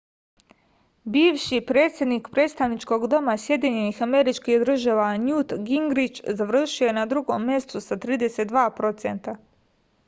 [1.15, 3.67] biviši predsednik predstavničkog doma sad
[5.27, 9.41] njut gingrič završio je na drugom mestu sa 32 procenta